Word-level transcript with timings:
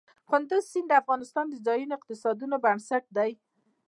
کندز 0.29 0.63
سیند 0.71 0.87
د 0.89 0.93
افغانستان 1.01 1.45
د 1.49 1.55
ځایي 1.65 1.85
اقتصادونو 1.97 2.55
بنسټ 2.63 3.03
دی. 3.17 3.31